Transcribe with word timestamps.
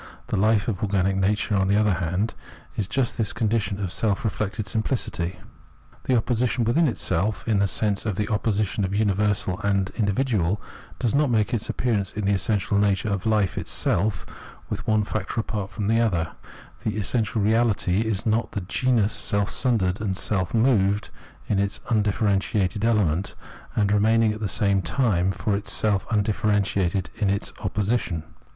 The 0.29 0.37
hfe 0.37 0.67
of 0.67 0.81
organic 0.81 1.15
nature, 1.15 1.55
on 1.55 1.67
the 1.67 1.75
other 1.77 1.93
hand, 1.93 2.33
is 2.75 2.87
just 2.87 3.19
this 3.19 3.33
condition 3.33 3.79
of 3.79 3.93
self 3.93 4.23
reflected 4.25 4.65
simpHcity. 4.65 5.35
The 6.05 6.15
opposition 6.17 6.63
within 6.63 6.87
itself, 6.87 7.47
in 7.47 7.59
the 7.59 7.67
sense 7.67 8.03
of 8.07 8.15
the 8.15 8.27
opposition 8.29 8.83
of 8.83 8.95
universal 8.95 9.59
and 9.59 9.91
individual, 9.91 10.59
does 10.97 11.13
not 11.13 11.29
make 11.29 11.53
its 11.53 11.69
appearance 11.69 12.13
in 12.13 12.25
the 12.25 12.33
essential 12.33 12.79
nature 12.79 13.09
of 13.09 13.25
hfe 13.25 13.59
itself 13.59 14.25
with 14.71 14.87
one 14.87 15.03
factor 15.03 15.39
apart 15.39 15.69
from 15.69 15.85
the 15.85 16.01
other; 16.01 16.31
the 16.83 16.97
essential 16.97 17.39
reahty 17.39 18.01
is 18.03 18.25
not 18.25 18.53
the 18.53 18.61
genus, 18.61 19.13
self 19.13 19.51
sundered 19.51 20.01
and 20.01 20.17
self 20.17 20.51
moved 20.51 21.11
in 21.47 21.59
its 21.59 21.77
undifierentiated 21.91 22.83
element, 22.83 23.35
and 23.75 23.91
remaining 23.93 24.33
at 24.33 24.39
the 24.39 24.47
same 24.47 24.81
time 24.81 25.29
for 25.29 25.55
itself 25.55 26.07
undifierentiated 26.09 27.09
in 27.19 27.29
its 27.29 27.53
opposition. 27.59 28.23